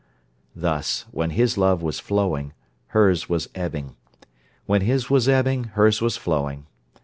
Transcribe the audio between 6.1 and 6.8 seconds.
flowing.